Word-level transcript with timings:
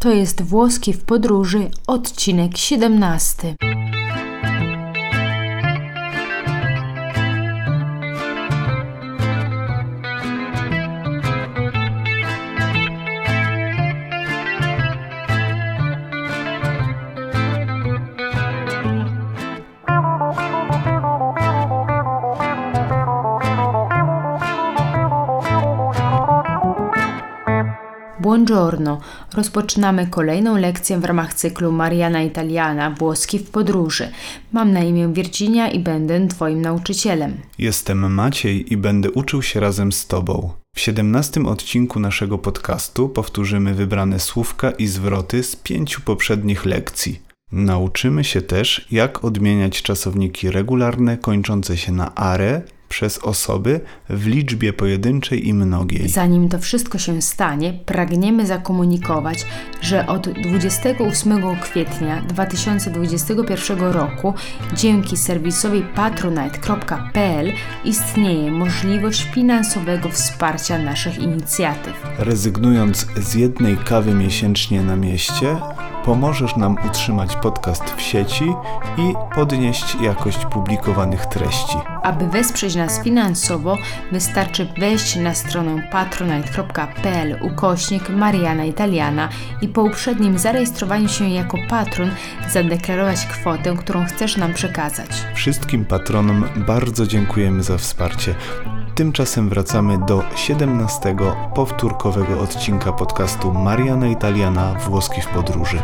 To 0.00 0.10
jest 0.10 0.42
Włoski 0.42 0.92
w 0.92 1.04
podróży, 1.04 1.70
odcinek 1.86 2.58
17. 2.58 3.54
Buongiorno. 28.20 29.00
Rozpoczynamy 29.34 30.06
kolejną 30.06 30.56
lekcję 30.56 30.98
w 30.98 31.04
ramach 31.04 31.34
cyklu 31.34 31.72
Mariana 31.72 32.22
Italiana 32.22 32.90
Włoski 32.90 33.38
w 33.38 33.50
podróży. 33.50 34.08
Mam 34.52 34.72
na 34.72 34.82
imię 34.82 35.08
Virginia 35.12 35.70
i 35.70 35.78
będę 35.78 36.28
Twoim 36.28 36.62
nauczycielem. 36.62 37.36
Jestem 37.58 38.14
Maciej 38.14 38.72
i 38.72 38.76
będę 38.76 39.10
uczył 39.10 39.42
się 39.42 39.60
razem 39.60 39.92
z 39.92 40.06
Tobą. 40.06 40.52
W 40.76 40.80
17 40.80 41.40
odcinku 41.46 42.00
naszego 42.00 42.38
podcastu 42.38 43.08
powtórzymy 43.08 43.74
wybrane 43.74 44.20
słówka 44.20 44.70
i 44.70 44.86
zwroty 44.86 45.42
z 45.42 45.56
pięciu 45.56 46.00
poprzednich 46.00 46.64
lekcji. 46.64 47.20
Nauczymy 47.52 48.24
się 48.24 48.42
też, 48.42 48.86
jak 48.90 49.24
odmieniać 49.24 49.82
czasowniki 49.82 50.50
regularne 50.50 51.18
kończące 51.18 51.76
się 51.76 51.92
na 51.92 52.14
are 52.14 52.62
przez 52.90 53.18
osoby 53.18 53.80
w 54.08 54.26
liczbie 54.26 54.72
pojedynczej 54.72 55.48
i 55.48 55.54
mnogiej. 55.54 56.08
Zanim 56.08 56.48
to 56.48 56.58
wszystko 56.58 56.98
się 56.98 57.22
stanie, 57.22 57.72
pragniemy 57.86 58.46
zakomunikować, 58.46 59.46
że 59.80 60.06
od 60.06 60.28
28 60.28 61.56
kwietnia 61.60 62.22
2021 62.22 63.78
roku 63.78 64.34
dzięki 64.74 65.16
serwisowi 65.16 65.82
patronite.pl 65.94 67.52
istnieje 67.84 68.50
możliwość 68.50 69.30
finansowego 69.34 70.08
wsparcia 70.08 70.78
naszych 70.78 71.18
inicjatyw. 71.18 71.94
Rezygnując 72.18 73.06
z 73.16 73.34
jednej 73.34 73.76
kawy 73.76 74.14
miesięcznie 74.14 74.82
na 74.82 74.96
mieście, 74.96 75.56
pomożesz 76.10 76.56
nam 76.56 76.76
utrzymać 76.86 77.36
podcast 77.36 77.84
w 77.96 78.00
sieci 78.00 78.44
i 78.98 79.14
podnieść 79.34 79.96
jakość 80.00 80.46
publikowanych 80.46 81.26
treści. 81.26 81.76
Aby 82.02 82.26
wesprzeć 82.26 82.74
nas 82.74 83.04
finansowo, 83.04 83.76
wystarczy 84.12 84.68
wejść 84.78 85.16
na 85.16 85.34
stronę 85.34 85.88
patronite.pl 85.92 87.38
ukośnik 87.42 88.08
Mariana 88.08 88.64
Italiana 88.64 89.28
i 89.62 89.68
po 89.68 89.82
uprzednim 89.82 90.38
zarejestrowaniu 90.38 91.08
się 91.08 91.28
jako 91.28 91.58
patron 91.68 92.10
zadeklarować 92.52 93.26
kwotę, 93.26 93.76
którą 93.76 94.04
chcesz 94.04 94.36
nam 94.36 94.54
przekazać. 94.54 95.10
Wszystkim 95.34 95.84
patronom 95.84 96.44
bardzo 96.56 97.06
dziękujemy 97.06 97.62
za 97.62 97.78
wsparcie. 97.78 98.34
Tymczasem 99.00 99.48
wracamy 99.48 99.98
do 100.08 100.22
17 100.36 101.16
powtórkowego 101.54 102.40
odcinka 102.40 102.92
podcastu 102.92 103.52
Mariana 103.52 104.08
Italiana 104.08 104.74
Włoski 104.74 105.20
w 105.20 105.26
podróży. 105.26 105.82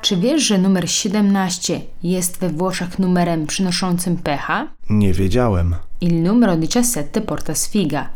Czy 0.00 0.16
wiesz, 0.16 0.42
że 0.42 0.58
numer 0.58 0.90
17 0.90 1.80
jest 2.02 2.38
we 2.38 2.48
Włoszech 2.48 2.98
numerem 2.98 3.46
przynoszącym 3.46 4.16
pecha? 4.16 4.68
Nie 4.90 5.12
wiedziałem. 5.12 5.74
Il 6.00 6.22
numero 6.22 6.54
17 6.54 7.04
porta 7.26 7.54
sfiga. 7.54 8.08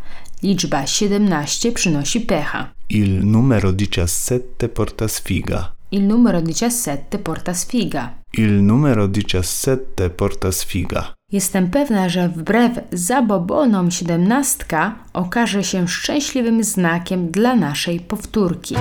Liczba 0.42 0.86
17 0.86 1.72
przynosi 1.72 2.20
pecha. 2.20 2.70
Il 2.88 3.26
numero 3.26 3.72
17 3.78 4.40
porta 4.74 5.08
sfiga. 5.08 5.79
Il 5.92 6.06
numero 6.06 6.40
17 6.40 7.18
porta 7.18 7.52
sfiga. 7.52 8.14
Il 8.32 8.62
numero 8.62 9.08
17 9.08 10.10
porta 10.16 10.52
sfiga. 10.52 11.14
Jestem 11.32 11.70
pewna, 11.70 12.08
że 12.08 12.28
wbrew 12.28 12.72
zabobonom 12.92 13.90
siedemnastka 13.90 14.94
okaże 15.12 15.64
się 15.64 15.88
szczęśliwym 15.88 16.64
znakiem 16.64 17.30
dla 17.30 17.56
naszej 17.56 18.00
powtórki. 18.00 18.74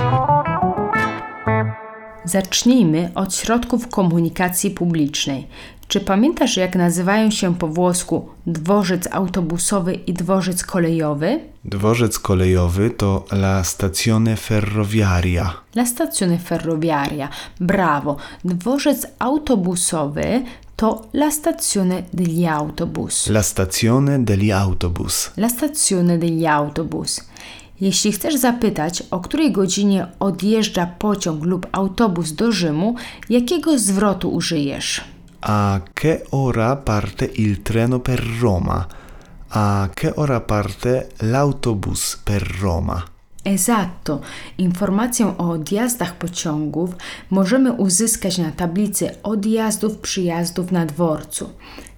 Zacznijmy 2.24 3.10
od 3.14 3.34
środków 3.34 3.88
komunikacji 3.88 4.70
publicznej. 4.70 5.46
Czy 5.90 6.00
pamiętasz, 6.00 6.56
jak 6.56 6.76
nazywają 6.76 7.30
się 7.30 7.54
po 7.54 7.68
włosku 7.68 8.28
dworzec 8.46 9.08
autobusowy 9.12 9.94
i 9.94 10.12
dworzec 10.12 10.64
kolejowy? 10.64 11.40
Dworzec 11.64 12.18
kolejowy 12.18 12.90
to 12.90 13.24
la 13.32 13.64
stazione 13.64 14.36
ferroviaria. 14.36 15.54
La 15.76 15.86
stazione 15.86 16.38
ferroviaria. 16.38 17.28
Brawo. 17.60 18.16
Dworzec 18.44 19.06
autobusowy 19.18 20.42
to 20.76 21.02
la 21.14 21.30
stazione 21.30 22.02
degli 22.12 22.46
autobus. 22.46 23.26
La 23.28 23.42
stazione 23.42 24.24
degli 24.24 24.52
autobus. 24.52 25.30
La 25.36 25.48
stazione 25.48 26.18
degli 26.18 26.46
autobus. 26.46 27.20
Jeśli 27.80 28.12
chcesz 28.12 28.36
zapytać, 28.36 29.02
o 29.10 29.20
której 29.20 29.52
godzinie 29.52 30.06
odjeżdża 30.20 30.86
pociąg 30.86 31.44
lub 31.44 31.66
autobus 31.72 32.32
do 32.32 32.52
Rzymu, 32.52 32.94
jakiego 33.30 33.78
zwrotu 33.78 34.30
użyjesz? 34.30 35.04
A 35.40 35.82
che 35.92 36.26
ora 36.30 36.76
parte 36.76 37.24
il 37.24 37.62
treno 37.62 38.00
per 38.00 38.22
Roma? 38.40 38.86
A 39.48 39.90
che 39.94 40.12
ora 40.14 40.40
parte 40.40 41.08
l'autobus 41.18 42.16
per 42.24 42.42
Roma? 42.60 43.02
Esatto. 43.44 44.20
Informację 44.58 45.34
o 45.38 45.50
odjazdach 45.50 46.14
pociągów 46.18 46.90
możemy 47.30 47.72
uzyskać 47.72 48.38
na 48.38 48.50
tablicy 48.50 49.22
odjazdów 49.22 49.98
przyjazdów 49.98 50.72
na 50.72 50.86
dworcu. 50.86 51.50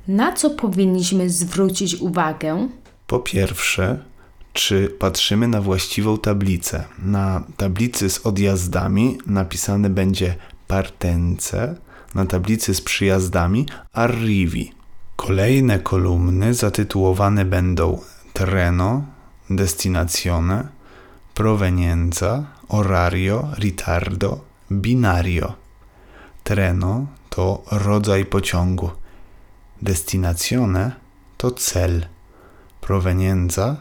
Na 0.08 0.32
co 0.32 0.50
powinniśmy 0.50 1.30
zwrócić 1.30 1.94
uwagę? 1.94 2.68
Po 3.06 3.20
pierwsze, 3.20 3.98
czy 4.52 4.88
patrzymy 4.98 5.48
na 5.48 5.60
właściwą 5.60 6.18
tablicę. 6.18 6.84
Na 6.98 7.44
tablicy 7.56 8.10
z 8.10 8.26
odjazdami 8.26 9.18
napisane 9.26 9.90
będzie 9.90 10.34
partence, 10.66 11.76
na 12.14 12.26
tablicy 12.26 12.74
z 12.74 12.80
przyjazdami 12.80 13.66
arrivi. 13.92 14.72
Kolejne 15.16 15.78
kolumny 15.78 16.54
zatytułowane 16.54 17.44
będą 17.44 18.00
treno, 18.32 19.02
destinazione, 19.50 20.68
provenienza, 21.34 22.44
orario, 22.68 23.48
ritardo, 23.58 24.40
binario. 24.70 25.54
Treno 26.44 27.06
to 27.30 27.62
rodzaj 27.70 28.24
pociągu. 28.24 28.90
Destinazione 29.82 30.92
to 31.36 31.50
cel. 31.50 32.06
Provenienza 32.80 33.76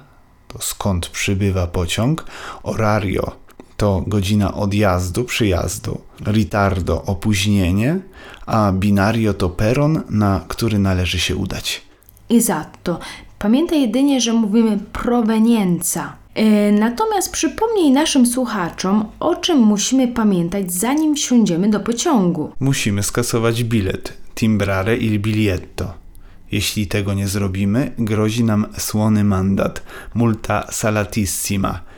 to 0.48 0.62
skąd 0.62 1.08
przybywa 1.10 1.68
pociąg. 1.68 2.26
Orario 2.64 3.41
to 3.82 4.04
godzina 4.08 4.54
odjazdu, 4.54 5.24
przyjazdu. 5.24 6.02
Ritardo 6.28 7.04
opóźnienie, 7.06 8.00
a 8.46 8.72
binario 8.72 9.34
to 9.34 9.50
peron, 9.50 10.02
na 10.10 10.42
który 10.48 10.80
należy 10.80 11.20
się 11.20 11.36
udać. 11.36 11.82
Esatto. 12.30 13.00
Pamiętaj 13.40 13.82
jedynie, 13.82 14.22
że 14.22 14.34
mówimy 14.34 14.80
provenienza. 14.94 16.14
E, 16.36 16.72
Natomiast 16.72 17.32
przypomnij 17.32 17.92
naszym 17.92 18.26
słuchaczom, 18.26 19.06
o 19.20 19.36
czym 19.36 19.58
musimy 19.60 20.08
pamiętać, 20.08 20.74
zanim 20.74 21.16
wsiądziemy 21.16 21.70
do 21.70 21.80
pociągu. 21.80 22.52
Musimy 22.60 23.04
skasować 23.04 23.64
bilet, 23.64 24.14
timbrare 24.36 24.98
il 24.98 25.20
biglietto. 25.20 25.94
Jeśli 26.52 26.88
tego 26.88 27.14
nie 27.14 27.28
zrobimy, 27.28 27.92
grozi 27.98 28.44
nam 28.44 28.66
słony 28.78 29.24
mandat, 29.24 29.84
multa 30.14 30.68
salatissima. 30.72 31.91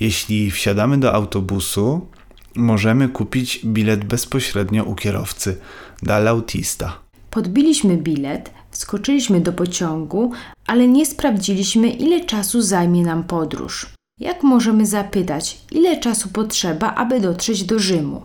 Jeśli 0.00 0.50
wsiadamy 0.50 0.98
do 0.98 1.14
autobusu, 1.14 2.06
możemy 2.56 3.08
kupić 3.08 3.60
bilet 3.64 4.04
bezpośrednio 4.04 4.84
u 4.84 4.94
kierowcy, 4.94 5.56
dall'autista. 6.02 6.88
Podbiliśmy 7.30 7.96
bilet, 7.96 8.50
wskoczyliśmy 8.70 9.40
do 9.40 9.52
pociągu, 9.52 10.32
ale 10.66 10.88
nie 10.88 11.06
sprawdziliśmy, 11.06 11.88
ile 11.88 12.24
czasu 12.24 12.62
zajmie 12.62 13.02
nam 13.02 13.24
podróż. 13.24 13.86
Jak 14.20 14.42
możemy 14.42 14.86
zapytać, 14.86 15.58
ile 15.72 16.00
czasu 16.00 16.28
potrzeba, 16.28 16.94
aby 16.94 17.20
dotrzeć 17.20 17.64
do 17.64 17.78
Rzymu? 17.78 18.22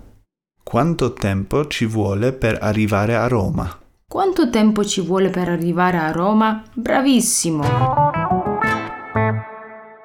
Quanto 0.63 1.09
tempo 1.09 1.65
ci 1.65 1.87
vuole 1.87 2.31
per 2.31 2.57
arrivare 2.61 3.19
a 3.19 3.27
Roma? 3.27 3.77
Quanto 4.09 4.47
tempo 4.47 4.85
ci 4.85 5.01
vuole 5.01 5.29
per 5.29 5.49
arrivare 5.49 5.99
a 5.99 6.11
Roma? 6.11 6.63
Bravissimo! 6.75 7.63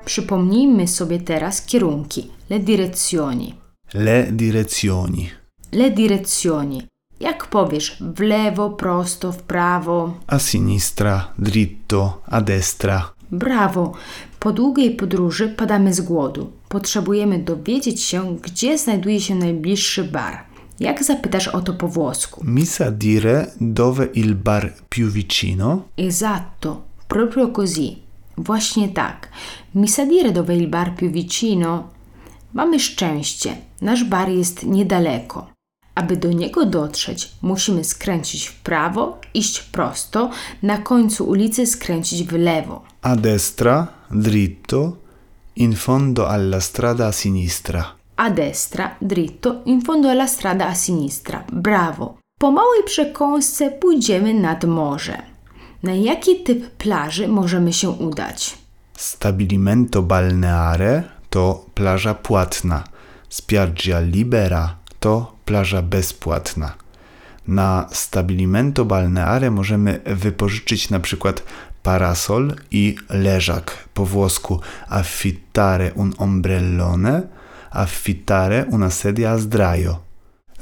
Przypomnijmy 0.09 0.89
sobie 0.89 1.19
teraz 1.21 1.63
kierunki, 1.63 2.31
le 2.51 2.61
direzioni. 2.61 3.55
Le 3.95 4.33
direzioni. 4.33 5.31
Le 5.73 5.91
direzioni. 5.91 6.83
Jak 7.21 7.47
powiesz 7.47 7.97
w 8.01 8.21
lewo, 8.21 8.71
prosto, 8.71 9.33
w 9.33 9.43
prawo? 9.43 10.15
A 10.27 10.39
sinistra, 10.39 11.33
dritto, 11.39 12.23
a 12.27 12.41
destra. 12.41 13.13
Brawo! 13.31 13.93
Po 14.39 14.53
długiej 14.53 14.91
podróży 14.97 15.49
padamy 15.49 15.95
z 15.95 16.01
głodu. 16.01 16.53
potrzebujemy 16.69 17.39
dowiedzieć 17.39 18.03
się, 18.03 18.37
gdzie 18.43 18.79
znajduje 18.79 19.21
się 19.21 19.35
najbliższy 19.35 20.05
bar. 20.05 20.45
Jak 20.81 21.05
zapytasz 21.05 21.49
o 21.49 21.61
to 21.61 21.73
po 21.73 21.89
włosku? 21.89 22.45
Mi 22.45 22.67
sa 22.67 22.91
dire 22.91 23.47
dove 23.61 24.07
il 24.15 24.35
bar 24.35 24.73
più 24.89 25.11
vicino? 25.11 25.83
Esatto, 25.97 26.83
proprio 27.09 27.49
così. 27.49 28.08
Właśnie 28.38 28.88
tak. 28.88 29.29
Mi 29.75 29.88
sa 29.88 30.06
dire 30.06 30.32
dove 30.32 30.56
il 30.56 30.69
bar 30.69 30.94
più 30.96 31.11
vicino? 31.11 31.88
Mamy 32.55 32.81
szczęście. 32.81 33.56
Nasz 33.81 34.05
bar 34.05 34.29
jest 34.29 34.62
niedaleko. 34.62 35.46
Aby 35.94 36.17
do 36.17 36.32
niego 36.32 36.67
dotrzeć, 36.67 37.32
musimy 37.43 37.85
skręcić 37.85 38.46
w 38.49 38.62
prawo, 38.62 39.19
iść 39.35 39.62
prosto, 39.62 40.31
na 40.62 40.79
końcu 40.79 41.25
ulicy 41.29 41.67
skręcić 41.67 42.25
w 42.25 42.32
lewo. 42.32 42.82
A 43.02 43.17
destra, 43.17 43.87
dritto, 44.11 44.96
in 45.56 45.76
fondo 45.76 46.29
alla 46.31 46.61
strada 46.61 47.06
a 47.06 47.12
sinistra. 47.12 47.94
A 48.17 48.31
destra, 48.31 48.96
dritto, 49.02 49.55
in 49.64 49.81
fondo 49.82 50.11
alla 50.11 50.29
strada 50.29 50.67
a 50.67 50.75
sinistra. 50.75 51.44
Brawo. 51.52 52.19
Po 52.40 52.50
małej 52.50 52.85
przekąsce 52.85 53.70
pójdziemy 53.70 54.35
nad 54.35 54.64
morze. 54.64 55.23
Na 55.83 55.95
jaki 55.95 56.43
typ 56.43 56.71
plaży 56.71 57.29
możemy 57.29 57.73
się 57.73 57.91
udać? 57.91 58.59
Stabilimento 58.97 60.03
balneare 60.03 61.03
to 61.31 61.67
plaża 61.75 62.15
płatna. 62.15 62.85
Spiaggia 63.29 64.01
libera 64.01 64.77
to 65.01 65.33
plaża 65.45 65.83
bezpłatna. 65.83 66.75
Na 67.49 67.89
stabilimento 67.93 68.85
balneare 68.85 69.51
możemy 69.51 70.01
wypożyczyć 70.07 70.91
na 70.91 71.01
przykład 71.01 71.43
parasol 71.83 72.55
i 72.71 72.97
leżak. 73.09 73.89
Po 73.95 74.07
włosku 74.07 74.61
affittare 74.89 75.93
un 75.95 76.15
ombrellone, 76.19 77.23
affittare 77.71 78.67
una 78.71 78.91
sedia 78.91 79.31
a 79.31 79.39
sdraio. 79.39 80.08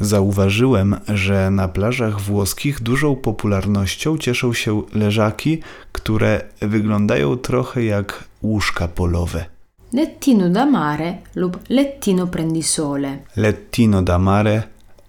Zauważyłem, 0.00 0.96
że 1.08 1.50
na 1.50 1.68
plażach 1.68 2.20
włoskich 2.20 2.82
dużą 2.82 3.16
popularnością 3.16 4.18
cieszą 4.18 4.52
się 4.52 4.82
leżaki, 4.94 5.60
które 5.92 6.40
wyglądają 6.60 7.36
trochę 7.36 7.84
jak 7.84 8.24
łóżka 8.42 8.88
polowe. 8.88 9.44
Lettino 9.92 10.50
da 10.50 10.66
mare 10.66 11.18
lub 11.34 11.58
lettino 11.68 12.26
prendisole. 12.26 13.18
Lettino 13.36 14.02
da 14.02 14.18
mare, 14.18 14.62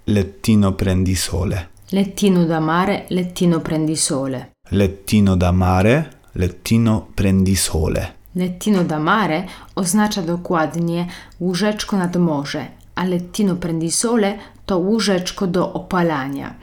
lettino 0.07 0.72
prendisole. 0.72 1.66
Lettino 1.92 2.45
da 2.45 2.60
mare, 2.60 3.06
lettino 3.10 3.60
prendisole. 3.60 4.45
Lettino 4.72 5.36
da 5.36 5.51
mare, 5.51 6.06
lettino 6.36 7.07
prendisole. 7.16 8.07
Lettino 8.36 8.84
da 8.84 9.00
mare 9.00 9.44
oznacza 9.75 10.22
dokładnie 10.22 11.07
łóżeczko 11.39 11.98
nad 11.98 12.16
morze, 12.16 12.68
a 12.95 13.04
lettino 13.06 13.56
prendisole 13.56 14.38
to 14.67 14.77
łóżeczko 14.77 15.47
do 15.47 15.73
opalania. 15.73 16.53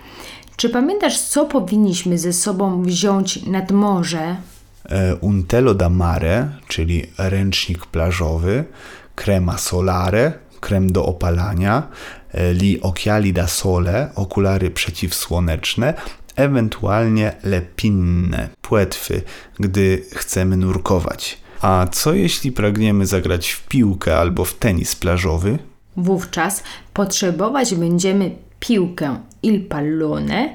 Czy 0.56 0.68
pamiętasz, 0.68 1.20
co 1.20 1.44
powinniśmy 1.44 2.18
ze 2.18 2.32
sobą 2.32 2.82
wziąć 2.82 3.46
nad 3.46 3.70
morze? 3.70 4.36
E, 4.88 5.14
Un 5.20 5.44
telo 5.44 5.74
da 5.74 5.88
mare, 5.88 6.48
czyli 6.68 7.02
ręcznik 7.18 7.86
plażowy, 7.86 8.64
crema 9.16 9.58
solare, 9.58 10.32
krem 10.60 10.92
do 10.92 11.06
opalania, 11.06 11.82
e, 12.32 12.52
li 12.52 12.80
occhiali 12.80 13.32
da 13.32 13.46
sole, 13.46 14.08
okulary 14.14 14.70
przeciwsłoneczne, 14.70 15.94
ewentualnie 16.36 17.32
le 17.42 17.60
pinne, 17.76 18.48
płetwy, 18.62 19.22
gdy 19.60 20.04
chcemy 20.14 20.56
nurkować. 20.56 21.38
A 21.60 21.86
co 21.92 22.14
jeśli 22.14 22.52
pragniemy 22.52 23.06
zagrać 23.06 23.50
w 23.50 23.68
piłkę 23.68 24.18
albo 24.18 24.44
w 24.44 24.54
tenis 24.54 24.96
plażowy? 24.96 25.58
Wówczas 25.96 26.62
potrzebować 26.93 27.75
będziemy 27.75 28.31
piłkę 28.61 29.17
il 29.43 29.67
pallone 29.69 30.49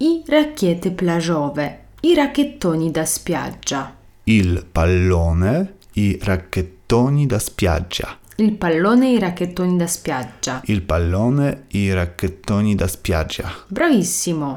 i 0.00 0.22
rakiety 0.28 0.90
plażowe 0.90 1.74
i 2.02 2.14
racchettoni 2.14 2.90
da 2.90 3.06
spiaggia. 3.06 3.92
Il 4.26 4.62
pallone 4.72 5.66
i 5.96 6.18
racchettoni 6.22 7.26
da 7.26 7.38
spiaggia. 7.38 8.18
Il 8.38 8.52
pallone 8.52 9.06
e 9.06 9.12
i 9.12 9.18
racchettoni 9.18 9.78
da 9.78 9.86
spiaggia. 9.86 10.60
Il 10.66 10.82
pallone 10.82 11.66
i 11.70 11.92
racchettoni 11.92 12.74
da 12.74 12.88
spiaggia. 12.88 13.50
Bravissimo! 13.68 14.54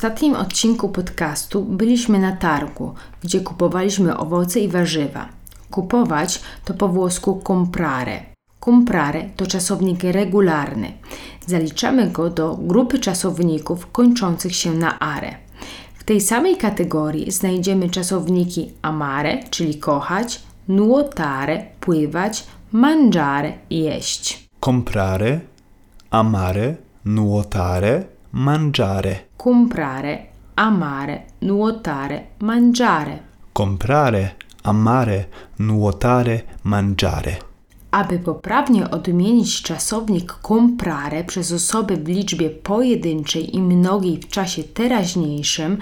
Ostatnim 0.00 0.34
odcinku 0.36 0.88
podcastu 0.88 1.62
byliśmy 1.62 2.18
na 2.18 2.36
targu, 2.36 2.94
gdzie 3.22 3.40
kupowaliśmy 3.40 4.16
owoce 4.16 4.60
i 4.60 4.68
warzywa. 4.68 5.28
Kupować 5.70 6.40
to 6.64 6.74
po 6.74 6.88
włosku 6.88 7.36
comprare. 7.36 8.22
Comprare 8.60 9.30
to 9.36 9.46
czasownik 9.46 10.02
regularny. 10.02 10.92
Zaliczamy 11.46 12.10
go 12.10 12.30
do 12.30 12.56
grupy 12.56 12.98
czasowników 12.98 13.90
kończących 13.90 14.56
się 14.56 14.72
na 14.72 14.98
are. 14.98 15.34
W 15.94 16.04
tej 16.04 16.20
samej 16.20 16.56
kategorii 16.56 17.30
znajdziemy 17.30 17.90
czasowniki 17.90 18.72
amare, 18.82 19.38
czyli 19.50 19.78
kochać, 19.78 20.42
nuotare, 20.68 21.66
pływać, 21.80 22.46
mangiare, 22.72 23.52
jeść. 23.70 24.48
Comprare, 24.60 25.40
amare, 26.10 26.76
nuotare, 27.04 28.04
mangiare. 28.30 29.28
Comprare, 29.36 30.30
amare, 30.54 31.26
nuotare, 31.38 32.26
mangiare. 32.38 33.22
Comprare, 33.52 34.36
amare, 34.62 35.28
nuotare, 35.56 36.44
mangiare. 36.62 37.38
Aby 37.90 38.18
poprawnie 38.18 38.90
odmienić 38.90 39.62
czasownik 39.62 40.32
comprare 40.32 41.24
przez 41.24 41.52
osoby 41.52 41.96
w 41.96 42.08
liczbie 42.08 42.50
pojedynczej 42.50 43.56
i 43.56 43.62
mnogiej 43.62 44.18
w 44.18 44.28
czasie 44.28 44.64
teraźniejszym, 44.64 45.78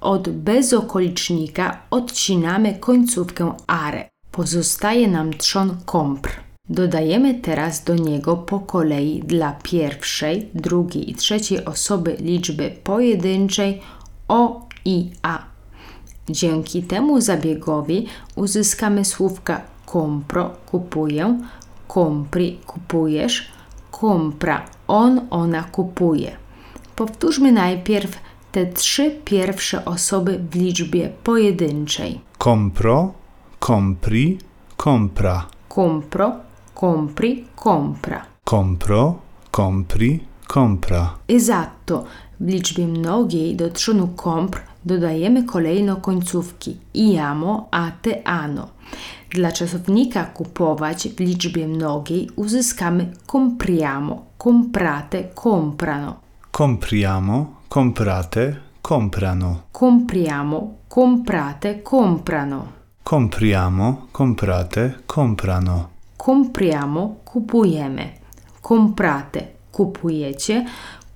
od 0.00 0.28
bezokolicznika 0.28 1.76
odcinamy 1.90 2.78
końcówkę 2.78 3.54
are. 3.66 4.08
Pozostaje 4.30 5.08
nam 5.08 5.32
trzon 5.32 5.76
compr. 5.86 6.49
Dodajemy 6.70 7.34
teraz 7.34 7.84
do 7.84 7.94
niego 7.94 8.36
po 8.36 8.60
kolei 8.60 9.22
dla 9.26 9.52
pierwszej, 9.62 10.48
drugiej 10.54 11.10
i 11.10 11.14
trzeciej 11.14 11.64
osoby 11.64 12.16
liczby 12.20 12.70
pojedynczej 12.84 13.80
o 14.28 14.66
i 14.84 15.10
a. 15.22 15.42
Dzięki 16.28 16.82
temu 16.82 17.20
zabiegowi 17.20 18.06
uzyskamy 18.36 19.04
słówka 19.04 19.60
compro, 19.92 20.50
kupuję, 20.66 21.38
compri, 21.94 22.58
kupujesz, 22.66 23.52
compra, 24.00 24.64
on, 24.88 25.20
ona 25.30 25.62
kupuje. 25.62 26.36
Powtórzmy 26.96 27.52
najpierw 27.52 28.18
te 28.52 28.66
trzy 28.66 29.10
pierwsze 29.24 29.84
osoby 29.84 30.40
w 30.50 30.54
liczbie 30.54 31.10
pojedynczej. 31.24 32.20
Compro, 32.38 33.12
compri, 33.60 34.38
compra. 34.76 35.46
Compro, 35.74 36.32
compri, 36.80 37.44
compra. 37.54 38.24
Compro, 38.42 39.20
compri, 39.50 40.20
compra. 40.46 41.18
Esatto. 41.28 42.04
W 42.40 42.48
liczbie 42.48 42.86
mnogiej 42.86 43.56
do 43.56 43.70
trzonu 43.70 44.08
compr 44.16 44.60
dodajemy 44.84 45.44
kolejno 45.44 45.96
końcówki 45.96 46.76
iamo, 46.94 47.68
a 47.70 47.90
te 48.02 48.26
ano. 48.26 48.68
Dla 49.30 49.52
czasownika 49.52 50.24
kupować 50.24 51.08
w 51.08 51.20
liczbie 51.20 51.68
mnogiej 51.68 52.30
uzyskamy 52.36 53.12
compriamo, 53.26 54.24
comprate, 54.38 55.24
comprano. 55.34 56.16
Compriamo, 56.52 57.46
comprate, 57.68 58.56
comprano. 58.82 59.56
Compriamo, 59.72 60.74
comprate, 60.88 61.74
comprano. 61.74 62.66
Compriamo, 63.04 64.06
comprate, 64.12 64.94
comprano. 65.06 65.89
Compriamo, 66.24 67.14
kupujemy. 67.24 68.08
Comprate, 68.62 69.46
kupujecie. 69.72 70.66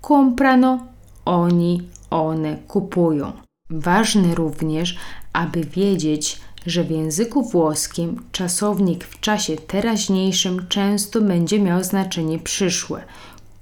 Comprano, 0.01 0.87
oni, 1.25 1.89
one 2.11 2.57
kupują. 2.69 3.33
Ważne 3.71 4.35
również, 4.35 4.99
aby 5.33 5.65
wiedzieć, 5.65 6.41
że 6.67 6.85
w 6.85 6.91
języku 6.91 7.43
włoskim 7.43 8.23
czasownik 8.33 9.05
w 9.05 9.21
czasie 9.21 9.57
teraźniejszym 9.57 10.67
często 10.69 11.21
będzie 11.21 11.61
miał 11.61 11.85
znaczenie 11.85 12.39
przyszłe. 12.39 13.05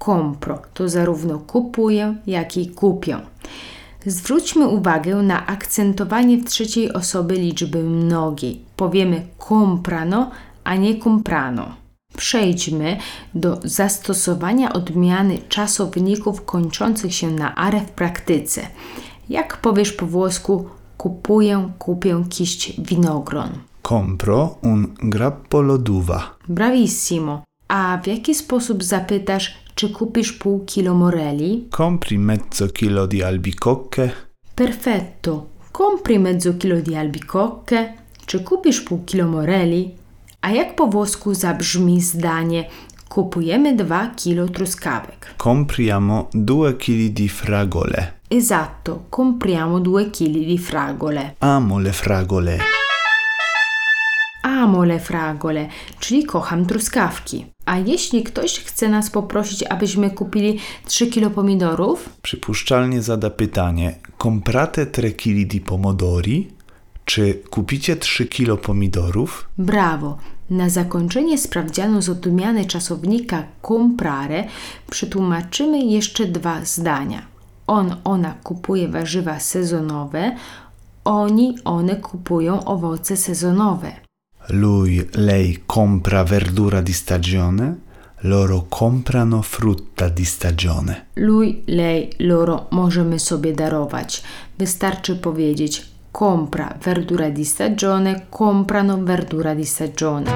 Compro 0.05 0.63
to 0.75 0.89
zarówno 0.89 1.39
kupuję, 1.39 2.17
jak 2.27 2.57
i 2.57 2.69
kupię. 2.69 3.19
Zwróćmy 4.07 4.69
uwagę 4.69 5.17
na 5.17 5.47
akcentowanie 5.47 6.39
w 6.39 6.45
trzeciej 6.45 6.93
osoby 6.93 7.35
liczby 7.35 7.83
mnogiej. 7.83 8.61
Powiemy 8.77 9.27
comprano, 9.39 10.31
a 10.73 10.77
nie 10.77 10.95
comprano. 10.95 11.65
Przejdźmy 12.17 12.97
do 13.35 13.61
zastosowania 13.65 14.73
odmiany 14.73 15.39
czasowników 15.49 16.45
kończących 16.45 17.15
się 17.15 17.31
na 17.31 17.55
are 17.55 17.81
w 17.81 17.91
praktyce. 17.91 18.61
Jak 19.29 19.57
powiesz 19.57 19.93
po 19.93 20.07
włosku 20.07 20.69
kupuję, 20.97 21.73
kupię 21.79 22.25
kiść 22.29 22.81
winogron? 22.81 23.51
Compro 23.83 24.59
un 24.63 24.87
grappolo 25.03 25.79
d'uva. 25.79 26.21
Bravissimo. 26.49 27.43
A 27.69 27.99
w 28.03 28.07
jaki 28.07 28.35
sposób 28.35 28.85
zapytasz, 28.85 29.55
czy 29.75 29.89
kupisz 29.91 30.33
pół 30.33 30.65
kilo 30.65 30.95
moreli? 30.95 31.69
Compri 31.77 32.19
mezzo 32.19 32.69
chilo 32.79 33.07
di 33.07 33.23
albicocche. 33.23 34.11
Perfetto. 34.55 35.47
Compri 35.73 36.19
mezzo 36.19 36.55
kilo 36.55 36.77
di 36.81 36.95
albicocche? 36.95 37.93
Czy 38.27 38.41
kupisz 38.41 38.81
pół 38.81 38.99
kilo 38.99 39.29
moreli? 39.29 40.02
A 40.43 40.51
jak 40.51 40.77
po 40.77 40.87
włosku 40.87 41.35
zabrzmi 41.35 42.01
zdanie 42.01 42.65
kupujemy 43.09 43.77
2 43.77 44.07
kilo 44.17 44.49
truskawek? 44.49 45.35
Compriamo 45.43 46.29
due 46.35 46.75
chili 46.75 47.11
di 47.11 47.29
fragole. 47.29 48.13
Esatto, 48.31 49.03
compriamo 49.17 49.81
2 49.81 50.05
kg 50.05 50.33
di 50.33 50.59
fragole. 50.59 51.35
Amo 51.41 51.79
le 51.79 51.93
fragole. 51.93 52.59
Amo 54.43 54.85
le 54.85 54.99
fragole, 54.99 55.69
czyli 56.01 56.25
kocham 56.25 56.67
truskawki. 56.67 57.47
A 57.67 57.79
jeśli 57.79 58.23
ktoś 58.23 58.59
chce 58.59 58.89
nas 58.89 59.11
poprosić, 59.11 59.63
abyśmy 59.63 60.11
kupili 60.11 60.59
3 60.87 61.07
kilo 61.07 61.31
pomidorów? 61.31 62.09
Przypuszczalnie 62.23 63.03
zada 63.03 63.31
pytanie: 63.31 63.95
Comprate 64.19 64.87
3 64.87 65.13
chili 65.13 65.47
di 65.47 65.61
pomodori? 65.61 66.49
Czy 67.05 67.35
kupicie 67.51 67.97
3 67.97 68.27
kilo 68.27 68.57
pomidorów? 68.57 69.49
Brawo! 69.59 70.19
Na 70.51 70.69
zakończenie 70.69 71.39
sprawdzianu 71.39 72.03
z 72.03 72.09
odmiany 72.09 72.65
czasownika 72.65 73.45
comprare 73.63 74.45
przetłumaczymy 74.91 75.85
jeszcze 75.85 76.27
dwa 76.27 76.65
zdania. 76.65 77.23
On, 77.67 77.97
ona 78.05 78.35
kupuje 78.43 78.89
warzywa 78.89 79.41
sezonowe, 79.41 80.37
oni, 81.05 81.55
one 81.65 81.97
kupują 81.97 82.65
owoce 82.65 83.17
sezonowe. 83.17 83.93
Lui, 84.49 85.01
lei 85.15 85.59
compra 85.75 86.25
verdura 86.25 86.83
di 86.83 86.93
stagione, 86.93 87.75
loro 88.23 88.67
comprano 88.69 89.43
frutta 89.43 90.09
di 90.11 90.25
stagione. 90.25 91.07
Lui, 91.17 91.63
lei, 91.67 92.11
loro 92.19 92.67
możemy 92.71 93.19
sobie 93.19 93.53
darować. 93.53 94.23
Wystarczy 94.59 95.17
powiedzieć 95.17 95.92
compra 96.13 96.77
verdura 96.85 97.31
di 97.31 97.45
stagione, 97.45 98.27
comprano 98.29 99.03
verdura 99.03 99.55
di 99.55 99.65
stagione. 99.65 100.31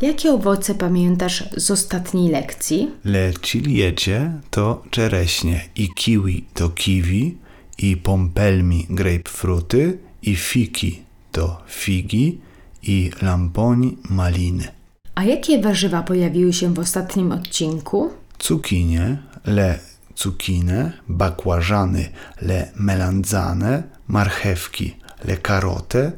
Jakie 0.00 0.30
owoce 0.30 0.74
pamiętasz 0.74 1.44
z 1.56 1.70
ostatniej 1.70 2.30
lekcji? 2.30 2.90
Le 3.04 3.32
ciliegie 3.42 4.32
to 4.50 4.82
czereśnie, 4.90 5.60
i 5.76 5.88
kiwi 5.94 6.44
to 6.54 6.68
kiwi, 6.68 7.36
i 7.78 7.96
pompelmi 7.96 8.86
grapefruty, 8.90 9.98
i 10.22 10.36
fiki 10.36 11.02
to 11.32 11.62
figi, 11.66 12.40
i 12.82 13.10
lamponi 13.22 13.96
maliny. 14.10 14.68
A 15.14 15.24
jakie 15.24 15.60
warzywa 15.60 16.02
pojawiły 16.02 16.52
się 16.52 16.74
w 16.74 16.78
ostatnim 16.78 17.32
odcinku? 17.32 18.10
Cukinie, 18.38 19.18
le 19.44 19.78
cukinę, 20.14 20.92
bakłażany, 21.08 22.08
le 22.42 22.70
melanzane, 22.76 23.82
marchewki, 24.08 24.96
le 25.24 25.36
karote, 25.36 26.12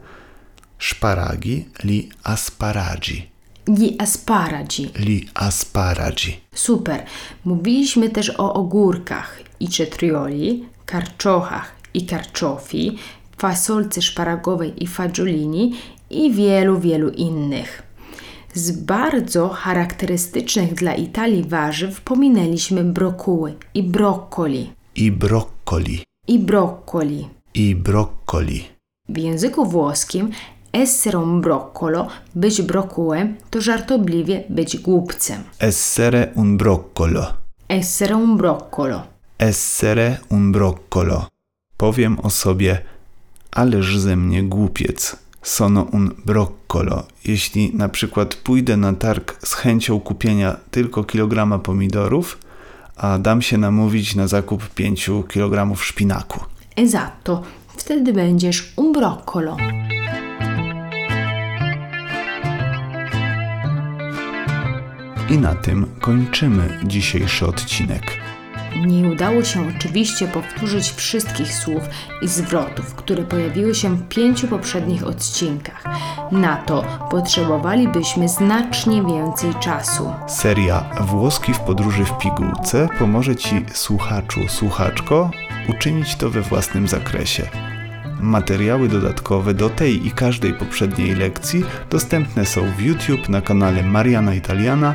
szparagi, 0.79 1.69
li 1.85 2.09
asparagi, 2.25 3.33
Gli 3.67 3.97
asparagi. 3.99 4.91
li 4.99 5.29
asparagi. 5.35 6.41
Super. 6.55 7.05
Mówiliśmy 7.45 8.09
też 8.11 8.31
o 8.39 8.55
ogórkach 8.55 9.39
i 9.61 9.69
cetrioli, 9.69 10.65
karczochach 10.87 11.75
i 11.95 12.07
karczofi, 12.07 12.99
fasolce 13.39 14.03
szparagowej 14.03 14.85
i 14.85 14.87
fagiolini 14.87 15.75
i 16.11 16.33
wielu, 16.33 16.81
wielu 16.81 17.11
innych. 17.11 17.83
Z 18.55 18.71
bardzo 18.73 19.49
charakterystycznych 19.49 20.75
dla 20.75 20.95
Italii 20.95 21.45
warzyw 21.45 22.01
pominęliśmy 22.01 22.85
brokuły 22.85 23.55
i 23.75 23.83
broccoli. 23.83 24.73
I 24.97 25.13
broccoli, 25.13 26.05
I 26.29 26.39
broccoli. 26.39 27.29
i 27.55 27.75
broccoli. 27.77 28.65
W 29.09 29.19
języku 29.19 29.67
włoskim 29.67 30.31
essere 30.73 31.19
un 31.19 31.41
broccolo, 31.41 32.07
być 32.35 32.63
brokułem, 32.63 33.37
to 33.51 33.61
żartobliwie 33.61 34.45
być 34.49 34.77
głupcem. 34.79 35.43
Essere 35.59 36.29
un 36.35 36.57
broccolo. 36.57 37.27
Essere 37.69 38.17
un 38.17 38.37
broccolo. 38.37 39.03
Essere 39.39 40.19
un 40.29 40.53
broccolo. 40.53 41.27
Powiem 41.77 42.21
o 42.21 42.31
sobie, 42.31 42.79
ależ 43.51 43.99
ze 43.99 44.17
mnie 44.17 44.43
głupiec. 44.43 45.17
Sono 45.43 45.87
un 45.93 46.11
broccolo. 46.25 47.07
Jeśli 47.25 47.75
na 47.75 47.89
przykład 47.89 48.35
pójdę 48.35 48.77
na 48.77 48.93
targ 48.93 49.47
z 49.47 49.55
chęcią 49.55 50.01
kupienia 50.01 50.57
tylko 50.71 51.05
kilograma 51.05 51.59
pomidorów, 51.59 52.39
a 52.97 53.19
dam 53.19 53.43
się 53.43 53.59
namówić 53.59 54.15
na 54.15 54.27
zakup 54.29 54.69
5 54.69 55.11
kilogramów 55.29 55.85
szpinaku. 55.85 56.41
Esatto, 56.77 57.43
wtedy 57.77 58.13
będziesz 58.13 58.73
un 58.77 58.93
broccolo. 58.93 59.57
I 65.31 65.39
na 65.39 65.55
tym 65.55 65.87
kończymy 66.01 66.79
dzisiejszy 66.85 67.47
odcinek. 67.47 68.22
Nie 68.77 69.09
udało 69.09 69.45
się 69.45 69.69
oczywiście 69.77 70.29
powtórzyć 70.29 70.91
wszystkich 70.91 71.55
słów 71.55 71.83
i 72.23 72.29
zwrotów, 72.29 72.95
które 72.95 73.23
pojawiły 73.23 73.75
się 73.75 73.97
w 73.97 74.09
pięciu 74.09 74.49
poprzednich 74.49 75.07
odcinkach. 75.07 75.85
Na 76.33 76.57
to 76.57 76.85
potrzebowalibyśmy 77.11 78.29
znacznie 78.29 79.03
więcej 79.03 79.55
czasu. 79.61 80.13
Seria 80.29 80.85
Włoski 81.01 81.55
w 81.55 81.61
podróży 81.61 82.05
w 82.05 82.19
pigułce 82.19 82.89
pomoże 82.99 83.37
Ci, 83.37 83.65
słuchaczu, 83.73 84.41
słuchaczko, 84.49 85.31
uczynić 85.69 86.17
to 86.17 86.31
we 86.31 86.43
własnym 86.43 86.89
zakresie. 86.89 87.49
Materiały 88.21 88.89
dodatkowe 88.89 89.55
do 89.55 89.71
tej 89.71 90.07
i 90.07 90.11
każdej 90.11 90.55
poprzedniej 90.55 91.15
lekcji 91.15 91.65
dostępne 91.91 92.47
są 92.47 92.61
w 92.77 92.81
YouTube 92.81 93.29
na 93.29 93.41
kanale 93.41 93.83
Mariana 93.83 94.35
Italiana, 94.35 94.95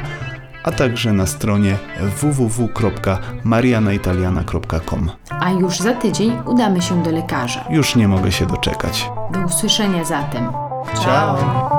a 0.67 0.71
także 0.71 1.13
na 1.13 1.25
stronie 1.25 1.77
www.marianaitaliana.com. 2.21 5.11
A 5.29 5.51
już 5.51 5.79
za 5.79 5.93
tydzień 5.93 6.37
udamy 6.45 6.81
się 6.81 7.03
do 7.03 7.11
lekarza. 7.11 7.65
Już 7.69 7.95
nie 7.95 8.07
mogę 8.07 8.31
się 8.31 8.45
doczekać. 8.45 9.09
Do 9.31 9.39
usłyszenia 9.39 10.03
zatem. 10.03 10.47
Ciao. 11.03 11.76